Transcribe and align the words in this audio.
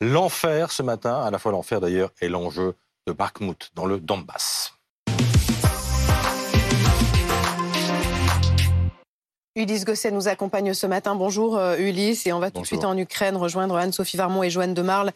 l'enfer 0.00 0.72
ce 0.72 0.82
matin, 0.82 1.20
à 1.22 1.30
la 1.30 1.38
fois 1.38 1.52
l'enfer 1.52 1.80
d'ailleurs 1.80 2.10
et 2.20 2.28
l'enjeu 2.28 2.74
de 3.06 3.12
Bakhmut 3.12 3.70
dans 3.74 3.86
le 3.86 4.00
Donbass. 4.00 4.72
Ulysse 9.56 9.84
Gosset 9.84 10.12
nous 10.12 10.28
accompagne 10.28 10.72
ce 10.74 10.86
matin. 10.86 11.16
Bonjour 11.16 11.58
euh, 11.58 11.76
Ulysse. 11.76 12.26
Et 12.26 12.32
on 12.32 12.38
va 12.38 12.50
tout 12.50 12.62
de 12.62 12.66
suite 12.66 12.84
en 12.84 12.96
Ukraine 12.96 13.36
rejoindre 13.36 13.76
Anne-Sophie 13.76 14.16
Varmont 14.16 14.42
et 14.42 14.50
Joanne 14.50 14.74
de 14.74 14.82
Marle. 14.82 15.12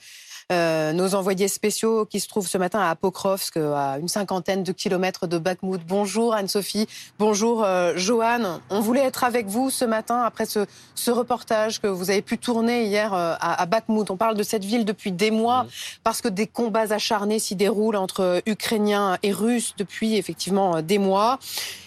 Nos 0.50 1.14
envoyés 1.14 1.48
spéciaux 1.48 2.04
qui 2.06 2.20
se 2.20 2.28
trouvent 2.28 2.46
ce 2.46 2.58
matin 2.58 2.80
à 2.80 2.94
Pokrovsk, 2.94 3.56
à 3.56 3.98
une 3.98 4.08
cinquantaine 4.08 4.62
de 4.62 4.72
kilomètres 4.72 5.26
de 5.26 5.38
Bakhmut. 5.38 5.80
Bonjour 5.86 6.34
Anne-Sophie, 6.34 6.86
bonjour 7.18 7.64
euh, 7.64 7.92
Joanne. 7.96 8.60
On 8.70 8.80
voulait 8.80 9.02
être 9.02 9.24
avec 9.24 9.46
vous 9.46 9.70
ce 9.70 9.84
matin 9.84 10.22
après 10.22 10.46
ce, 10.46 10.66
ce 10.94 11.10
reportage 11.10 11.80
que 11.80 11.86
vous 11.86 12.10
avez 12.10 12.22
pu 12.22 12.38
tourner 12.38 12.84
hier 12.84 13.12
euh, 13.14 13.34
à, 13.40 13.60
à, 13.60 13.66
Bakhmut. 13.66 14.10
On 14.10 14.16
parle 14.16 14.36
de 14.36 14.42
cette 14.42 14.64
ville 14.64 14.84
depuis 14.84 15.12
des 15.12 15.30
mois 15.30 15.66
parce 16.02 16.20
que 16.20 16.28
des 16.28 16.46
combats 16.46 16.92
acharnés 16.92 17.38
s'y 17.38 17.56
déroulent 17.56 17.96
entre 17.96 18.42
Ukrainiens 18.46 19.18
et 19.22 19.32
Russes 19.32 19.74
depuis 19.78 20.16
effectivement 20.16 20.82
des 20.82 20.98
mois. 20.98 21.38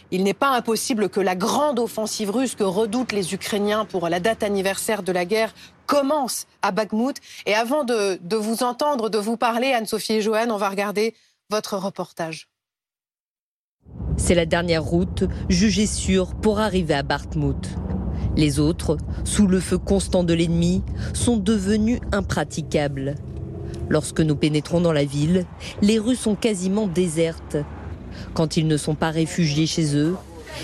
Il 0.10 0.24
n'est 0.24 0.34
pas 0.34 0.50
impossible 0.50 1.10
que 1.10 1.20
la 1.20 1.36
grande 1.36 1.80
offensive 1.80 2.32
russe 2.32 2.56
que 2.56 2.64
redoutent 2.64 3.12
les 3.12 3.34
Ukrainiens 3.34 3.84
pour 3.84 4.08
la 4.08 4.22
date 4.22 4.42
anniversaire 4.42 5.04
de 5.04 5.12
la 5.12 5.26
guerre 5.26 5.54
commence 5.88 6.46
à 6.62 6.72
Bakhmut. 6.72 7.18
Et 7.48 7.56
avant 7.56 7.84
de, 7.84 8.20
vous 8.36 8.62
entendre, 8.62 9.10
de 9.10 9.18
vous 9.18 9.38
parler, 9.38 9.74
Anne-Sophie 9.74 10.14
et 10.14 10.22
Joanne, 10.22 10.52
on 10.52 10.58
va 10.58 10.70
regarder 10.70 11.16
votre 11.50 11.78
reportage. 11.78 12.50
C'est 14.18 14.36
la 14.36 14.46
dernière 14.46 14.84
route 14.84 15.24
jugée 15.50 15.88
sûre 15.88 16.36
pour 16.36 16.60
arriver 16.60 16.94
à 16.94 17.04
Bakhmut. 17.04 17.70
Les 18.36 18.60
autres, 18.60 18.98
sous 19.24 19.48
le 19.48 19.60
feu 19.60 19.78
constant 19.80 20.24
de 20.24 20.34
l'ennemi, 20.34 20.84
sont 21.14 21.38
devenus 21.38 22.00
impraticables. 22.12 23.16
Lorsque 23.90 24.20
nous 24.20 24.36
pénétrons 24.36 24.82
dans 24.82 24.92
la 24.92 25.06
ville, 25.06 25.46
les 25.82 25.98
rues 25.98 26.16
sont 26.16 26.36
quasiment 26.36 26.88
désertes. 26.88 27.58
Quand 28.34 28.58
ils 28.58 28.68
ne 28.68 28.78
sont 28.78 28.96
pas 28.96 29.12
réfugiés 29.12 29.66
chez 29.66 29.96
eux, 29.96 30.16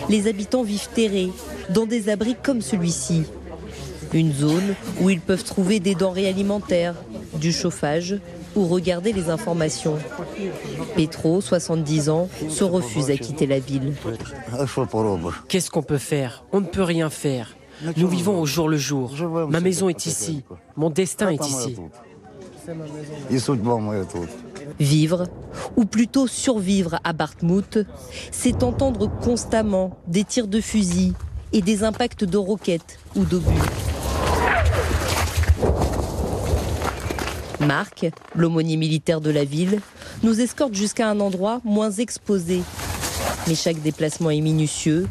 les 0.09 0.27
habitants 0.27 0.63
vivent 0.63 0.89
terrés, 0.94 1.31
dans 1.69 1.85
des 1.85 2.09
abris 2.09 2.35
comme 2.41 2.61
celui-ci. 2.61 3.23
Une 4.14 4.31
zone 4.31 4.75
où 5.02 5.09
ils 5.09 5.22
peuvent 5.22 5.44
trouver 5.44 5.80
des 5.80 5.95
denrées 5.95 6.28
alimentaires, 6.28 6.95
du 7.33 7.52
chauffage 7.52 8.19
ou 8.56 8.67
regarder 8.67 9.14
les 9.14 9.30
informations. 9.30 9.97
Petro, 10.95 11.42
70 11.42 12.09
ans, 12.09 12.30
se 12.50 12.64
refuse 12.64 13.09
à 13.09 13.17
quitter 13.17 13.47
la 13.47 13.59
ville. 13.59 13.94
Qu'est-ce 15.47 15.72
qu'on 15.72 15.81
peut 15.81 15.97
faire? 15.97 16.45
On 16.52 16.61
ne 16.61 16.67
peut 16.67 16.84
rien 16.84 17.09
faire. 17.09 17.56
Nous 17.97 18.08
vivons 18.08 18.39
au 18.39 18.45
jour 18.45 18.69
le 18.69 18.78
jour. 18.78 19.11
Ma 19.50 19.59
maison 19.59 19.89
est 19.89 20.06
ici. 20.06 20.44
Mon 20.75 20.89
destin 20.89 21.30
est 21.30 21.45
ici. 21.45 21.75
Vivre, 24.80 25.25
ou 25.75 25.86
plutôt 25.86 26.28
survivre 26.28 27.00
à 27.03 27.11
Bakhmut, 27.11 27.80
c'est 28.31 28.64
entendre 28.64 29.09
constamment 29.22 29.97
des 30.08 30.23
tirs 30.23 30.47
de 30.47 30.61
fusil 30.61 31.14
et 31.52 31.61
des 31.61 31.84
impacts 31.84 32.23
de 32.23 32.38
roquettes 32.38 33.00
ou 33.16 33.25
d'obus. 33.25 33.52
Marc, 37.66 38.06
l'aumônier 38.36 38.78
militaire 38.78 39.22
de 39.22 39.30
la 39.30 39.44
ville, 39.44 39.80
nous 40.23 40.39
escorte 40.39 40.73
jusqu'à 40.73 41.09
un 41.09 41.19
endroit 41.19 41.61
moins 41.64 41.92
exposé. 41.92 42.61
Mais 43.47 43.56
chaque 43.56 43.81
déplacement 43.81 44.30
est 44.30 44.42
minutieux. 44.42 45.08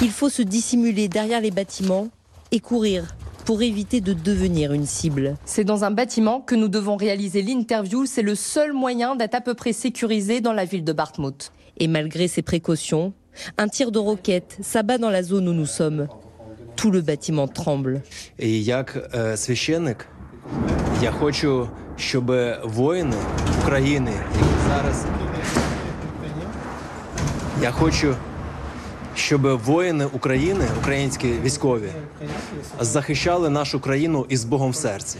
Il 0.00 0.10
faut 0.10 0.28
se 0.28 0.42
dissimuler 0.42 1.08
derrière 1.08 1.40
les 1.40 1.50
bâtiments 1.50 2.08
et 2.50 2.60
courir 2.60 3.04
pour 3.44 3.62
éviter 3.62 4.00
de 4.00 4.12
devenir 4.12 4.72
une 4.72 4.86
cible. 4.86 5.36
C'est 5.44 5.64
dans 5.64 5.84
un 5.84 5.90
bâtiment 5.90 6.40
que 6.40 6.54
nous 6.54 6.68
devons 6.68 6.96
réaliser 6.96 7.42
l'interview. 7.42 8.06
C'est 8.06 8.22
le 8.22 8.34
seul 8.34 8.72
moyen 8.72 9.16
d'être 9.16 9.34
à 9.34 9.40
peu 9.40 9.54
près 9.54 9.72
sécurisé 9.72 10.40
dans 10.40 10.52
la 10.52 10.64
ville 10.64 10.84
de 10.84 10.92
Bakhmut. 10.92 11.52
Et 11.78 11.88
malgré 11.88 12.28
ces 12.28 12.42
précautions, 12.42 13.12
un 13.56 13.68
tir 13.68 13.90
de 13.90 13.98
roquette 13.98 14.58
s'abat 14.60 14.98
dans 14.98 15.10
la 15.10 15.22
zone 15.22 15.48
où 15.48 15.52
nous 15.52 15.66
sommes. 15.66 16.08
Tout 16.76 16.90
le 16.90 17.00
bâtiment 17.00 17.48
tremble. 17.48 18.02
І 21.02 21.08
е, 21.98 22.00
щоб 22.00 22.32
воїни 22.64 23.16
України, 23.62 24.10
які 24.10 24.44
зараз. 24.68 25.04
Я 27.62 27.70
хочу, 27.70 28.14
щоб 29.14 29.42
воїни 29.42 30.04
України, 30.06 30.64
українські 30.80 31.32
військові, 31.44 31.88
захищали 32.80 33.50
нашу 33.50 33.80
країну 33.80 34.26
із 34.28 34.44
Богом 34.44 34.70
в 34.70 34.76
серці. 34.76 35.18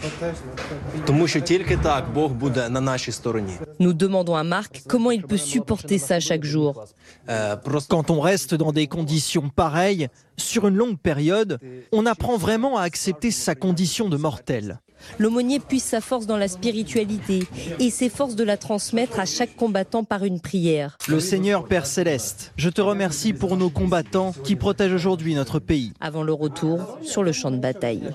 Тому 1.05 1.27
що 1.27 1.39
тільки 1.41 1.77
так 1.77 2.05
Бог 2.13 2.31
буде 2.31 2.69
на 2.69 2.81
нашій 2.81 3.11
стороні. 3.11 3.53
Nous 3.79 3.93
demandons 3.93 4.35
à 4.35 4.43
Marc 4.43 4.71
comment 4.87 5.11
il 5.11 5.23
peut 5.27 5.43
supporter 5.55 5.99
ça 5.99 6.19
chaque 6.19 6.45
jour. 6.45 6.83
Е, 7.29 7.57
Quand 7.89 8.09
on 8.09 8.19
reste 8.21 8.55
dans 8.55 8.73
des 8.73 8.87
conditions 8.87 9.49
pareilles, 9.55 10.09
sur 10.37 10.67
une 10.67 10.75
longue 10.75 10.97
période, 11.09 11.59
on 11.91 12.05
apprend 12.05 12.37
vraiment 12.37 12.77
à 12.77 12.83
accepter 12.83 13.31
sa 13.31 13.53
condition 13.55 14.05
de 14.09 14.17
mortel. 14.17 14.79
L'aumônier 15.17 15.59
puise 15.59 15.83
sa 15.83 16.01
force 16.01 16.25
dans 16.25 16.37
la 16.37 16.47
spiritualité 16.47 17.43
et 17.79 17.89
s'efforce 17.89 18.35
de 18.35 18.43
la 18.43 18.57
transmettre 18.57 19.19
à 19.19 19.25
chaque 19.25 19.55
combattant 19.55 20.03
par 20.03 20.23
une 20.23 20.39
prière. 20.39 20.97
Le 21.07 21.19
Seigneur 21.19 21.65
Père 21.65 21.85
Céleste, 21.85 22.53
je 22.57 22.69
te 22.69 22.81
remercie 22.81 23.33
pour 23.33 23.57
nos 23.57 23.69
combattants 23.69 24.33
qui 24.43 24.55
protègent 24.55 24.93
aujourd'hui 24.93 25.35
notre 25.35 25.59
pays. 25.59 25.93
Avant 25.99 26.23
le 26.23 26.33
retour 26.33 26.97
sur 27.01 27.23
le 27.23 27.31
champ 27.31 27.51
de 27.51 27.57
bataille. 27.57 28.11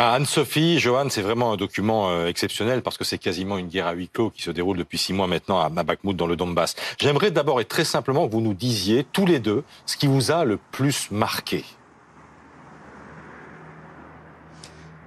Ah, 0.00 0.12
Anne-Sophie, 0.12 0.78
Johan, 0.78 1.08
c'est 1.10 1.22
vraiment 1.22 1.52
un 1.52 1.56
document 1.56 2.10
euh, 2.10 2.28
exceptionnel 2.28 2.82
parce 2.82 2.96
que 2.96 3.02
c'est 3.02 3.18
quasiment 3.18 3.58
une 3.58 3.66
guerre 3.66 3.88
à 3.88 3.94
huis 3.94 4.08
clos 4.08 4.30
qui 4.30 4.42
se 4.42 4.52
déroule 4.52 4.76
depuis 4.76 4.96
six 4.96 5.12
mois 5.12 5.26
maintenant 5.26 5.58
à 5.58 5.68
Bakhmut 5.68 6.14
dans 6.14 6.28
le 6.28 6.36
Donbass. 6.36 6.76
J'aimerais 7.00 7.32
d'abord 7.32 7.60
et 7.60 7.64
très 7.64 7.82
simplement 7.82 8.28
que 8.28 8.32
vous 8.32 8.40
nous 8.40 8.54
disiez 8.54 9.04
tous 9.12 9.26
les 9.26 9.40
deux 9.40 9.64
ce 9.86 9.96
qui 9.96 10.06
vous 10.06 10.30
a 10.30 10.44
le 10.44 10.56
plus 10.70 11.10
marqué. 11.10 11.64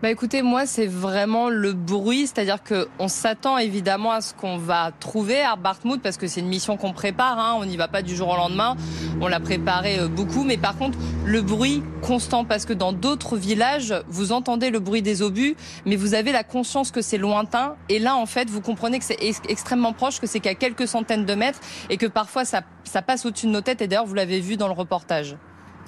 Bah 0.01 0.09
écoutez, 0.09 0.41
moi 0.41 0.65
c'est 0.65 0.87
vraiment 0.87 1.49
le 1.49 1.73
bruit, 1.73 2.21
c'est-à-dire 2.21 2.63
que 2.63 2.87
on 2.97 3.07
s'attend 3.07 3.59
évidemment 3.59 4.11
à 4.11 4.21
ce 4.21 4.33
qu'on 4.33 4.57
va 4.57 4.89
trouver 4.99 5.43
à 5.43 5.55
Bakhmut 5.55 6.01
parce 6.01 6.17
que 6.17 6.25
c'est 6.25 6.39
une 6.39 6.47
mission 6.47 6.75
qu'on 6.75 6.91
prépare, 6.91 7.37
hein, 7.37 7.55
on 7.59 7.65
n'y 7.65 7.77
va 7.77 7.87
pas 7.87 8.01
du 8.01 8.15
jour 8.15 8.29
au 8.29 8.35
lendemain, 8.35 8.75
on 9.21 9.27
l'a 9.27 9.39
préparé 9.39 9.99
euh, 9.99 10.07
beaucoup, 10.07 10.43
mais 10.43 10.57
par 10.57 10.75
contre 10.75 10.97
le 11.23 11.43
bruit 11.43 11.83
constant 12.01 12.45
parce 12.45 12.65
que 12.65 12.73
dans 12.73 12.93
d'autres 12.93 13.37
villages 13.37 13.93
vous 14.07 14.31
entendez 14.31 14.71
le 14.71 14.79
bruit 14.79 15.03
des 15.03 15.21
obus, 15.21 15.55
mais 15.85 15.97
vous 15.97 16.15
avez 16.15 16.31
la 16.31 16.43
conscience 16.43 16.89
que 16.89 17.03
c'est 17.03 17.19
lointain. 17.19 17.75
Et 17.87 17.99
là 17.99 18.15
en 18.15 18.25
fait 18.25 18.49
vous 18.49 18.61
comprenez 18.61 18.97
que 18.97 19.05
c'est 19.05 19.21
ex- 19.21 19.39
extrêmement 19.49 19.93
proche, 19.93 20.19
que 20.19 20.25
c'est 20.25 20.39
qu'à 20.39 20.55
quelques 20.55 20.87
centaines 20.87 21.25
de 21.25 21.35
mètres 21.35 21.59
et 21.91 21.97
que 21.97 22.07
parfois 22.07 22.43
ça, 22.43 22.61
ça 22.85 23.03
passe 23.03 23.23
au-dessus 23.27 23.45
de 23.45 23.51
nos 23.51 23.61
têtes. 23.61 23.83
Et 23.83 23.87
d'ailleurs 23.87 24.07
vous 24.07 24.15
l'avez 24.15 24.39
vu 24.39 24.57
dans 24.57 24.67
le 24.67 24.73
reportage. 24.73 25.35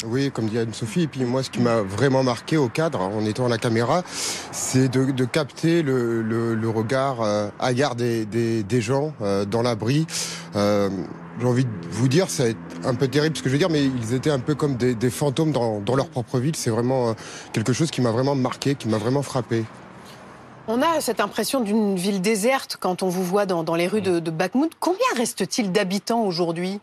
Oui, 0.06 0.32
comme 0.32 0.48
dit 0.48 0.60
Anne-Sophie. 0.60 1.04
Et 1.04 1.08
puis 1.08 1.24
moi, 1.24 1.44
ce 1.44 1.50
qui 1.50 1.60
m'a 1.60 1.82
vraiment 1.82 2.24
marqué 2.24 2.58
au 2.58 2.68
cadre, 2.68 3.02
en 3.02 3.26
étant 3.26 3.46
à 3.46 3.50
la 3.50 3.58
caméra, 3.58 4.04
c'est 4.52 4.90
de, 4.90 5.26
capter 5.26 5.82
le, 5.82 6.70
regard 6.70 7.22
euh, 7.22 7.50
des, 7.96 8.82
gens 8.82 9.14
euh, 9.22 9.46
dans 9.46 9.62
l'abri. 9.62 10.06
Euh, 10.56 10.90
J'ai 11.40 11.48
envie 11.48 11.66
de 11.66 11.70
vous 11.90 12.08
dire, 12.08 12.30
c'est 12.30 12.56
un 12.84 12.96
peu 12.96 13.08
terrible 13.08 13.38
ce 13.38 13.42
que 13.42 13.50
je 13.50 13.54
veux 13.54 13.60
dire, 13.60 13.70
mais 13.70 13.86
ils 13.86 14.14
étaient 14.14 14.30
un 14.30 14.40
peu 14.40 14.56
comme 14.56 14.76
des, 14.76 15.10
fantômes 15.10 15.52
dans, 15.52 15.96
leur 15.96 16.10
propre 16.10 16.40
ville. 16.40 16.56
C'est 16.56 16.70
vraiment 16.70 17.10
euh, 17.10 17.14
quelque 17.54 17.74
chose 17.74 17.92
qui 17.92 18.02
m'a 18.02 18.12
vraiment 18.12 18.36
marqué, 18.36 18.76
qui 18.76 18.88
m'a 18.88 18.98
vraiment 18.98 19.22
frappé. 19.22 19.64
On 20.68 20.82
a 20.82 21.02
cette 21.02 21.20
impression 21.20 21.60
d'une 21.60 21.98
ville 21.98 22.22
déserte 22.22 22.78
quand 22.80 23.04
on 23.04 23.10
vous 23.10 23.24
voit 23.24 23.46
dans, 23.46 23.76
les 23.76 23.88
rues 23.88 24.02
de, 24.02 24.20
de. 24.20 24.32
Combien 24.80 25.06
reste-t-il 25.18 25.72
d'habitants 25.72 26.24
aujourd'hui? 26.24 26.80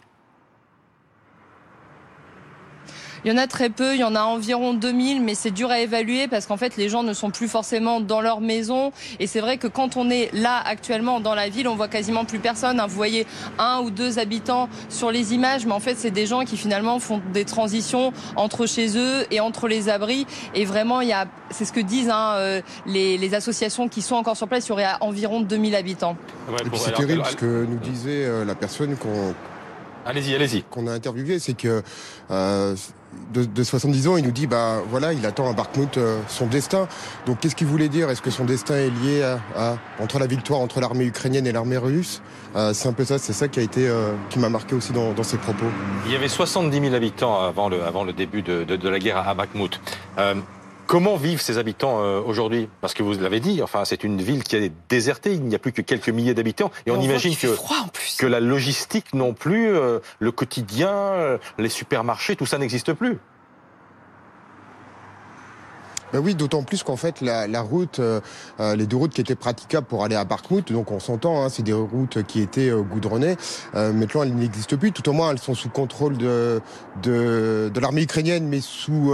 Il 3.25 3.31
y 3.31 3.35
en 3.35 3.37
a 3.37 3.47
très 3.47 3.69
peu, 3.71 3.95
il 3.95 4.01
y 4.01 4.05
en 4.05 4.15
a 4.15 4.23
environ 4.23 4.73
2000, 4.75 5.21
mais 5.23 5.35
c'est 5.35 5.51
dur 5.51 5.71
à 5.71 5.81
évaluer 5.81 6.27
parce 6.29 6.47
qu'en 6.47 6.57
fait, 6.57 6.77
les 6.77 6.89
gens 6.89 7.03
ne 7.03 7.13
sont 7.13 7.31
plus 7.31 7.49
forcément 7.49 8.01
dans 8.01 8.21
leur 8.21 8.41
maison. 8.41 8.93
Et 9.19 9.27
c'est 9.27 9.41
vrai 9.41 9.59
que 9.59 9.67
quand 9.67 9.97
on 9.97 10.09
est 10.11 10.31
là 10.33 10.61
actuellement 10.65 11.21
dans 11.21 11.35
la 11.35 11.49
ville, 11.49 11.69
on 11.69 11.75
voit 11.77 11.89
quasiment 11.89 12.25
plus 12.25 12.39
personne. 12.39 12.81
hein. 12.81 12.87
Vous 12.87 12.97
voyez 12.97 13.27
un 13.59 13.81
ou 13.81 13.91
deux 13.91 14.19
habitants 14.19 14.69
sur 14.89 15.11
les 15.11 15.35
images, 15.35 15.67
mais 15.67 15.73
en 15.73 15.81
fait, 15.81 15.97
c'est 15.99 16.11
des 16.11 16.27
gens 16.27 16.45
qui 16.45 16.57
finalement 16.57 16.99
font 16.99 17.21
des 17.33 17.45
transitions 17.45 18.13
entre 18.37 18.67
chez 18.67 18.97
eux 18.97 19.27
et 19.31 19.41
entre 19.41 19.69
les 19.69 19.89
abris. 19.89 20.27
Et 20.55 20.65
vraiment, 20.65 21.01
il 21.01 21.09
y 21.09 21.13
a, 21.13 21.27
c'est 21.51 21.65
ce 21.65 21.73
que 21.73 21.81
disent 21.81 22.11
hein, 22.11 22.35
euh, 22.37 22.61
les, 22.87 23.19
les 23.19 23.35
associations 23.35 23.89
qui 23.89 24.03
sont 24.03 24.17
encore 24.17 24.37
sur 24.37 24.49
place, 24.49 24.67
il 24.67 24.71
y 24.71 24.73
aurait 24.73 24.87
environ 25.01 25.41
2000 25.41 25.75
habitants. 25.75 26.17
Et 26.49 26.69
puis 26.71 26.79
c'est 26.79 26.93
terrible 26.93 27.23
ce 27.27 27.37
que 27.37 27.67
nous 27.69 27.77
disait 27.79 28.25
euh, 28.25 28.45
la 28.45 28.55
personne 28.55 28.97
qu'on 28.97 29.35
Allez-y, 30.07 30.35
allez-y. 30.35 30.63
qu'on 30.63 30.87
a 30.87 30.93
interviewé, 30.93 31.39
c'est 31.39 31.53
que 31.55 31.83
euh, 32.31 32.75
de, 33.35 33.45
de 33.45 33.63
70 33.63 34.09
ans, 34.09 34.17
il 34.17 34.25
nous 34.25 34.31
dit 34.31 34.47
bah 34.47 34.79
voilà, 34.89 35.13
il 35.13 35.25
attend 35.27 35.49
à 35.51 35.53
Bakhmut 35.53 35.99
euh, 35.99 36.21
son 36.29 36.47
destin. 36.47 36.89
Donc 37.27 37.41
qu'est-ce 37.41 37.55
qu'il 37.55 37.67
voulait 37.67 37.89
dire? 37.89 38.09
Est-ce 38.09 38.23
que 38.23 38.31
son 38.31 38.45
destin 38.45 38.77
est 38.77 38.91
lié 39.03 39.23
à, 39.23 39.39
à- 39.57 39.77
entre 40.01 40.19
la 40.19 40.27
victoire 40.27 40.61
entre 40.61 40.81
l'armée 40.81 41.05
ukrainienne 41.05 41.47
et 41.47 41.53
l'armée 41.53 41.77
russe? 41.77 42.23
Euh, 42.57 42.73
C'est 42.73 42.89
un 42.89 42.93
peu 42.95 43.05
ça, 43.05 43.19
c'est 43.19 43.33
ça 43.35 43.47
qui 43.49 43.61
a 43.61 43.63
été 43.63 43.89
qui 44.31 44.39
m'a 44.39 44.49
marqué 44.49 44.75
aussi 44.75 44.93
dans, 44.93 45.13
dans 45.13 45.23
ses 45.23 45.37
propos. 45.37 45.67
Il 46.07 46.13
y 46.13 46.17
avait 46.17 46.29
70 46.29 46.81
000 46.81 46.95
habitants 46.95 47.41
avant 47.41 47.69
le, 47.69 47.85
avant 47.85 48.03
le 48.05 48.13
début 48.13 48.43
de, 48.43 48.65
de- 48.65 48.77
de 48.77 48.89
la 48.89 48.99
guerre 48.99 49.19
à 49.29 49.35
Bakhmut. 49.35 49.81
Comment 50.91 51.15
vivent 51.15 51.41
ces 51.41 51.57
habitants 51.57 52.03
euh, 52.03 52.21
aujourd'hui? 52.21 52.69
Parce 52.81 52.95
que 52.95 53.05
vous 53.05 53.13
l'avez 53.13 53.39
dit, 53.39 53.63
enfin, 53.63 53.85
c'est 53.85 54.03
une 54.03 54.21
ville 54.21 54.43
qui 54.43 54.57
est 54.57 54.73
désertée, 54.89 55.35
il 55.35 55.45
n'y 55.45 55.55
a 55.55 55.61
plus 55.61 55.71
que 55.71 55.83
quelques 55.83 56.09
milliers 56.09 56.35
d'habitants, 56.35 56.73
et 56.85 56.91
on, 56.91 57.01
imagine 57.01 57.37
que, 57.37 57.47
que 58.19 58.27
la 58.27 58.41
logistique 58.41 59.15
non 59.15 59.33
plus, 59.33 59.69
euh, 59.69 60.01
le 60.19 60.33
quotidien, 60.33 60.91
euh, 60.91 61.39
les 61.59 61.69
supermarchés, 61.69 62.35
tout 62.35 62.45
ça 62.45 62.59
n'existe 62.59 62.93
plus. 62.93 63.21
Ben 66.13 66.19
oui, 66.19 66.35
d'autant 66.35 66.63
plus 66.63 66.83
qu'en 66.83 66.97
fait 66.97 67.21
la, 67.21 67.47
la 67.47 67.61
route, 67.61 68.01
euh, 68.01 68.21
euh, 68.59 68.75
les 68.75 68.87
deux 68.87 68.97
routes 68.97 69.13
qui 69.13 69.21
étaient 69.21 69.35
praticables 69.35 69.87
pour 69.87 70.05
aller 70.05 70.17
à 70.17 70.25
Bakhmut, 70.25 70.73
donc 70.73 70.91
on 70.91 71.01
s'entend, 71.01 71.43
hein, 71.45 71.49
c'est 71.49 71.63
des 71.63 71.73
routes 71.73 72.23
qui 72.25 72.41
étaient 72.41 72.71
euh, 72.71 72.83
goudronnées. 72.83 73.37
maintenant, 73.75 74.23
elles 74.23 74.35
n'existent 74.35 74.77
plus. 74.77 74.93
Tout 74.93 75.09
au 75.09 75.13
moins, 75.13 75.31
elles 75.31 75.39
sont 75.39 75.55
sous 75.55 75.69
contrôle 75.69 76.17
de 76.17 76.61
de, 77.03 77.71
de 77.73 77.81
l'armée 77.81 78.03
ukrainienne, 78.03 78.47
mais 78.49 78.61
sous 78.61 79.13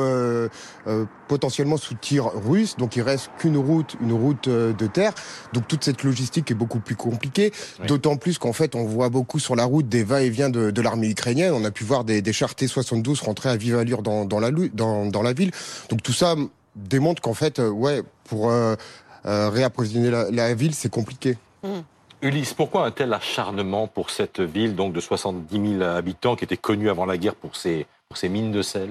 potentiellement 1.28 1.76
sous 1.76 1.94
tir 1.94 2.30
russe. 2.34 2.76
Donc 2.76 2.96
il 2.96 3.02
reste 3.02 3.30
qu'une 3.38 3.56
route, 3.56 3.96
une 4.00 4.12
route 4.12 4.48
de 4.48 4.86
terre. 4.86 5.12
Donc 5.52 5.68
toute 5.68 5.84
cette 5.84 6.02
logistique 6.02 6.50
est 6.50 6.54
beaucoup 6.54 6.80
plus 6.80 6.96
compliquée. 6.96 7.52
D'autant 7.86 8.16
plus 8.16 8.38
qu'en 8.38 8.52
fait, 8.52 8.74
on 8.74 8.84
voit 8.84 9.08
beaucoup 9.08 9.38
sur 9.38 9.56
la 9.56 9.64
route 9.64 9.88
des 9.88 10.04
va-et-vient 10.04 10.50
de, 10.50 10.70
de 10.70 10.82
l'armée 10.82 11.10
ukrainienne. 11.10 11.52
On 11.52 11.64
a 11.64 11.70
pu 11.70 11.84
voir 11.84 12.04
des, 12.04 12.22
des 12.22 12.32
chars 12.32 12.54
T-72 12.54 13.22
rentrer 13.24 13.50
à 13.50 13.56
vive 13.56 13.76
allure 13.76 14.02
dans, 14.02 14.24
dans 14.24 14.40
la 14.40 14.50
dans, 14.72 15.06
dans 15.06 15.22
la 15.22 15.32
ville. 15.32 15.50
Donc 15.90 16.02
tout 16.02 16.12
ça 16.12 16.34
démontre 16.76 17.22
qu'en 17.22 17.34
fait, 17.34 17.58
euh, 17.58 17.70
ouais, 17.70 18.02
pour 18.24 18.50
euh, 18.50 18.76
euh, 19.24 19.48
réapprovisionner 19.48 20.10
la, 20.10 20.54
ville, 20.54 20.74
c'est 20.74 20.90
compliqué. 20.90 21.36
Mmh. 21.62 21.80
Ulysse, 22.22 22.54
pourquoi 22.54 22.86
un 22.86 22.90
tel 22.90 23.12
acharnement 23.12 23.88
pour 23.88 24.10
cette 24.10 24.40
ville 24.40 24.74
donc 24.74 24.92
de 24.92 25.00
70 25.00 25.78
000 25.78 25.82
habitants 25.82 26.36
qui 26.36 26.44
était 26.44 26.56
connue 26.56 26.88
avant 26.88 27.06
la 27.06 27.18
guerre 27.18 27.34
pour 27.34 27.56
ses, 27.56 27.86
pour 28.08 28.16
ses 28.16 28.28
mines 28.28 28.52
de 28.52 28.62
sel? 28.62 28.90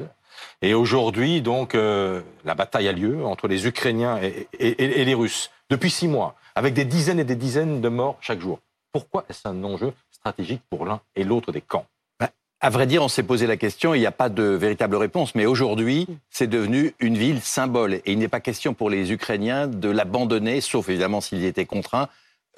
Et 0.62 0.74
aujourd'hui, 0.74 1.42
donc, 1.42 1.74
la 1.74 2.56
bataille 2.56 2.88
a 2.88 2.92
lieu 2.92 3.26
entre 3.26 3.48
les 3.48 3.68
Ukrainiens 3.68 4.20
et, 4.22 4.48
les 4.60 5.14
Russes 5.14 5.50
depuis 5.70 5.90
six 5.90 6.08
mois, 6.08 6.36
avec 6.56 6.74
des 6.74 6.86
dizaines 6.86 7.20
et 7.20 7.24
des 7.24 7.36
dizaines 7.36 7.82
de 7.82 7.90
morts 7.90 8.18
chaque 8.22 8.42
jour. 8.42 8.60
Pourquoi 8.92 9.26
est-ce 9.30 9.48
un 9.48 9.64
enjeu 9.64 9.94
stratégique 10.12 10.62
pour 10.70 10.86
l'un 10.86 11.02
et 11.16 11.24
l'autre 11.24 11.52
des 11.52 11.62
camps? 11.62 11.86
À 12.62 12.70
vrai 12.70 12.88
dire, 12.88 13.04
on 13.04 13.08
s'est 13.08 13.24
posé 13.24 13.48
la 13.48 13.58
question, 13.58 13.94
il 13.94 14.00
n'y 14.00 14.06
a 14.06 14.12
pas 14.12 14.30
de 14.30 14.44
véritable 14.44 14.96
réponse, 14.96 15.36
mais 15.36 15.46
aujourd'hui, 15.46 16.08
c'est 16.30 16.48
devenu 16.48 16.94
une 17.00 17.18
ville 17.18 17.42
symbole. 17.42 17.96
Et 17.96 18.12
il 18.14 18.18
n'est 18.18 18.28
pas 18.28 18.40
question 18.40 18.74
pour 18.74 18.90
les 18.90 19.12
Ukrainiens 19.12 19.68
de 19.68 19.90
l'abandonner, 19.90 20.62
sauf 20.62 20.90
évidemment 20.90 21.22
s'ils 21.22 21.42
y 21.42 21.46
étaient 21.46 21.66
contraints, 21.66 22.08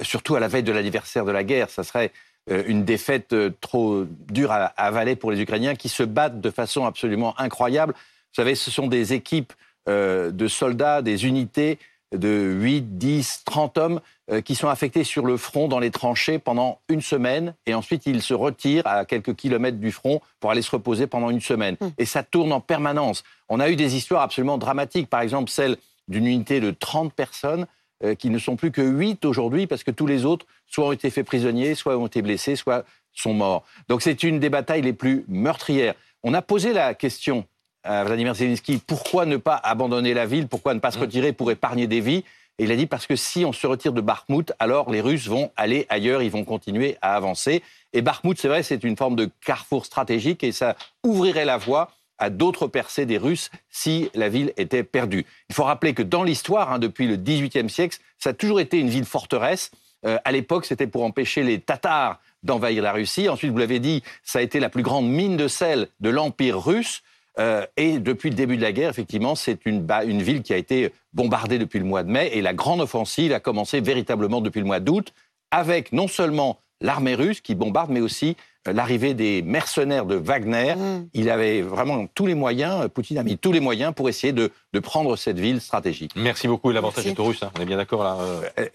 surtout 0.02 0.36
à 0.36 0.40
la 0.40 0.48
veille 0.48 0.64
de 0.64 0.72
l'anniversaire 0.72 1.26
de 1.26 1.32
la 1.32 1.44
guerre. 1.44 1.70
Ça 1.70 1.84
serait 1.84 2.12
euh, 2.50 2.64
une 2.68 2.86
défaite 2.86 3.34
euh, 3.34 3.52
trop 3.60 4.06
dure 4.30 4.52
à 4.52 4.66
avaler 4.78 5.16
pour 5.16 5.32
les 5.32 5.42
Ukrainiens 5.42 5.76
qui 5.76 5.90
se 5.90 6.04
battent 6.04 6.40
de 6.40 6.52
façon 6.52 6.86
absolument 6.86 7.38
incroyable. 7.40 7.94
Vous 7.94 8.44
savez, 8.44 8.56
ce 8.56 8.72
sont 8.72 8.88
des 8.88 9.14
équipes 9.14 9.52
euh, 9.90 10.32
de 10.32 10.48
soldats, 10.48 11.02
des 11.02 11.26
unités 11.26 11.80
de 12.14 12.58
8, 12.62 12.98
10, 12.98 13.42
30 13.46 13.78
hommes 13.78 14.02
euh, 14.32 14.42
qui 14.42 14.56
sont 14.56 14.70
affectés 14.70 15.04
sur 15.04 15.26
le 15.26 15.38
front 15.38 15.68
dans 15.68 15.80
les 15.80 15.92
tranchées 15.92 16.40
pendant 16.40 16.80
une 16.90 17.02
semaine 17.02 17.54
et 17.66 17.74
ensuite 17.74 18.06
ils 18.06 18.22
se 18.22 18.34
retirent 18.34 18.86
à 18.86 19.06
quelques 19.06 19.36
kilomètres 19.36 19.78
du 19.78 19.92
front 19.92 20.22
pour 20.40 20.52
aller 20.52 20.62
se 20.62 20.72
reposer 20.72 21.08
pendant 21.08 21.30
une 21.30 21.42
semaine. 21.42 21.76
Hmm. 21.80 21.90
Et 21.98 22.06
ça 22.06 22.24
tourne 22.24 22.52
en 22.54 22.62
permanence. 22.62 23.24
On 23.50 23.60
a 23.60 23.70
eu 23.70 23.76
des 23.76 23.96
histoires 23.96 24.22
absolument 24.22 24.58
dramatiques, 24.58 25.10
par 25.10 25.22
exemple 25.22 25.50
celle 25.50 25.78
d'une 26.08 26.26
unité 26.26 26.60
de 26.60 26.72
30 26.72 27.14
personnes 27.14 27.68
euh, 28.04 28.16
qui 28.16 28.30
ne 28.30 28.40
sont 28.40 28.56
plus 28.56 28.72
que 28.72 28.82
8 28.82 29.26
aujourd'hui 29.26 29.68
parce 29.68 29.84
que 29.84 29.92
tous 29.92 30.08
les 30.08 30.24
autres 30.24 30.46
soit 30.66 30.88
ont 30.88 30.92
été 30.94 31.10
faits 31.10 31.26
prisonniers, 31.26 31.76
soit 31.76 31.98
ont 31.98 32.08
été 32.08 32.22
blessés, 32.22 32.56
soit 32.56 32.86
sont 33.14 33.34
morts. 33.34 33.64
Donc 33.90 34.02
c'est 34.02 34.24
une 34.24 34.40
des 34.40 34.50
batailles 34.50 34.82
les 34.82 34.94
plus 34.94 35.26
meurtrières. 35.28 35.96
On 36.24 36.34
a 36.34 36.42
posé 36.42 36.74
la 36.74 36.94
question 36.94 37.46
Vladimir 37.88 38.36
Zelensky, 38.36 38.82
pourquoi 38.86 39.26
ne 39.26 39.38
pas 39.38 39.56
abandonner 39.56 40.14
la 40.14 40.26
ville, 40.26 40.48
pourquoi 40.48 40.74
ne 40.74 40.80
pas 40.80 40.92
se 40.92 40.98
mm. 40.98 41.02
retirer 41.02 41.34
pour 41.34 41.52
épargner 41.52 41.88
des 41.88 42.02
vies? 42.02 42.24
Et 42.60 42.64
il 42.64 42.72
a 42.72 42.76
dit 42.76 42.88
parce 42.88 43.06
que 43.06 43.16
si 43.16 43.46
on 43.46 43.54
se 43.54 43.68
retire 43.68 43.94
de 43.94 44.02
Bakhmut, 44.02 44.52
alors 44.58 44.92
les 44.92 45.02
Russes 45.02 45.28
vont 45.28 45.52
aller 45.56 45.86
ailleurs, 45.90 46.24
ils 46.24 46.32
vont 46.32 46.44
continuer 46.44 46.98
à 47.02 47.16
avancer. 47.16 47.62
Et 47.94 48.02
Bakhmut, 48.02 48.40
c'est 48.40 48.48
vrai, 48.48 48.64
c'est 48.64 48.84
une 48.84 48.98
forme 48.98 49.16
de 49.16 49.30
carrefour 49.46 49.86
stratégique 49.86 50.44
et 50.44 50.52
ça 50.52 50.76
ouvrirait 51.04 51.46
la 51.46 51.58
voie 51.58 51.92
à 52.18 52.32
d'autres 52.32 52.68
percées 52.68 53.06
des 53.06 53.20
Russes 53.20 53.52
si 53.70 54.10
la 54.16 54.28
ville 54.28 54.54
était 54.58 54.84
perdue. 54.84 55.26
Il 55.50 55.56
faut 55.56 55.64
rappeler 55.64 55.94
que 55.94 56.02
dans 56.02 56.24
l'histoire, 56.24 56.74
hein, 56.74 56.80
depuis 56.80 57.08
le 57.08 57.16
XVIIIe 57.16 57.70
siècle, 57.70 58.00
ça 58.18 58.32
a 58.32 58.34
toujours 58.34 58.60
été 58.60 58.80
une 58.80 58.90
ville 58.90 59.06
forteresse. 59.06 59.72
Euh, 60.06 60.18
à 60.26 60.32
l'époque, 60.32 60.66
c'était 60.66 60.88
pour 60.88 61.04
empêcher 61.04 61.44
les 61.44 61.60
Tatars 61.60 62.20
d'envahir 62.42 62.82
la 62.82 62.92
Russie. 62.92 63.30
Ensuite, 63.30 63.52
vous 63.52 63.58
l'avez 63.58 63.80
dit, 63.80 64.04
ça 64.24 64.40
a 64.40 64.42
été 64.42 64.60
la 64.60 64.70
plus 64.70 64.84
grande 64.84 65.08
mine 65.08 65.38
de 65.38 65.48
sel 65.48 65.90
de 66.00 66.10
l'Empire 66.10 66.60
russe. 66.60 67.04
Euh, 67.40 67.66
et 67.78 68.00
depuis 68.00 68.30
le 68.30 68.36
début 68.36 68.58
de 68.58 68.62
la 68.62 68.72
guerre, 68.72 68.90
effectivement, 68.90 69.36
c'est 69.36 69.66
une, 69.66 69.88
une, 70.06 70.22
ville 70.22 70.42
qui 70.42 70.54
a 70.54 70.58
été 70.58 70.92
bombardée 71.14 71.60
depuis 71.60 71.80
le 71.80 71.86
mois 71.86 72.04
de 72.04 72.10
mai. 72.10 72.32
Et 72.34 72.42
la 72.42 72.54
grande 72.54 72.82
offensive 72.82 73.32
a 73.32 73.40
commencé 73.40 73.80
véritablement 73.80 74.42
depuis 74.42 74.60
le 74.60 74.66
mois 74.66 74.80
d'août, 74.80 75.14
avec 75.52 75.92
non 75.92 76.08
seulement 76.08 76.60
l'armée 76.82 77.16
russe 77.16 77.42
qui 77.42 77.56
bombarde, 77.56 77.92
mais 77.92 78.02
aussi 78.02 78.36
euh, 78.68 78.74
l'arrivée 78.74 79.14
des 79.14 79.42
mercenaires 79.44 80.06
de 80.06 80.16
Wagner. 80.16 80.76
Mm. 80.76 81.10
Il 81.14 81.30
avait 81.30 81.62
vraiment 81.62 82.08
tous 82.08 82.26
les 82.26 82.36
moyens, 82.36 82.86
euh, 82.86 82.88
Poutine 82.88 83.18
a 83.20 83.24
mis 83.24 83.38
tous 83.38 83.52
les 83.52 83.60
moyens 83.60 83.94
pour 83.96 84.10
essayer 84.10 84.34
de, 84.34 84.52
de 84.74 84.80
prendre 84.80 85.16
cette 85.16 85.40
ville 85.40 85.62
stratégique. 85.62 86.12
Merci 86.16 86.48
beaucoup. 86.48 86.72
L'avantage 86.72 87.06
est 87.06 87.20
aux 87.20 87.26
Russes, 87.26 87.44
hein. 87.44 87.52
on 87.58 87.62
est 87.62 87.66
bien 87.66 87.78
d'accord 87.78 88.04
là. 88.04 88.18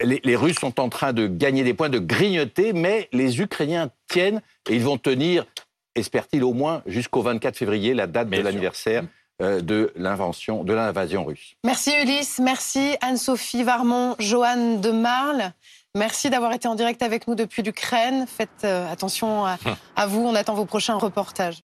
Les, 0.00 0.20
les, 0.23 0.37
Russes 0.37 0.59
sont 0.59 0.81
en 0.81 0.88
train 0.88 1.12
de 1.12 1.26
gagner 1.26 1.64
des 1.64 1.75
points, 1.75 1.88
de 1.88 1.99
grignoter, 1.99 2.73
mais 2.73 3.09
les 3.12 3.41
Ukrainiens 3.41 3.91
tiennent 4.09 4.41
et 4.70 4.76
ils 4.76 4.82
vont 4.82 4.99
tenir 4.99 5.47
espère-t-il 5.94 6.44
au 6.44 6.53
moins 6.53 6.83
jusqu'au 6.87 7.23
24 7.23 7.56
février, 7.56 7.94
la 7.94 8.06
date 8.06 8.31
de 8.31 8.41
l'anniversaire 8.41 9.05
euh, 9.41 9.61
de 9.61 9.93
l'invention, 9.97 10.62
de 10.62 10.73
l'invasion 10.73 11.25
russe. 11.25 11.55
Merci 11.65 11.91
Ulysse, 12.03 12.39
merci 12.39 12.97
Anne-Sophie 13.00 13.62
Varmont, 13.62 14.15
Joanne 14.19 14.81
de 14.81 14.91
Marle. 14.91 15.53
Merci 15.94 16.31
d'avoir 16.31 16.53
été 16.53 16.69
en 16.69 16.75
direct 16.75 17.03
avec 17.03 17.27
nous 17.29 17.35
depuis 17.35 17.62
l'Ukraine. 17.62 18.27
Faites 18.27 18.65
euh, 18.65 18.91
attention 18.91 19.44
à 19.44 19.59
vous, 20.06 20.21
on 20.21 20.35
attend 20.35 20.55
vos 20.55 20.65
prochains 20.65 20.94
reportages. 20.94 21.56